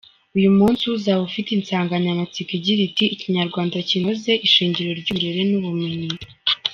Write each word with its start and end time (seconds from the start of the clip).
Uyu 0.37 0.49
munsi 0.57 0.83
uzaba 0.95 1.21
ufite 1.29 1.49
insanganyamatsiko 1.53 2.51
igira 2.59 2.81
iti: 2.89 3.05
“Ikinyarwanda 3.15 3.75
kinoze, 3.89 4.31
ishingiro 4.47 4.89
ry’Uburere 4.99 5.41
n’Ubumenyi». 5.49 6.09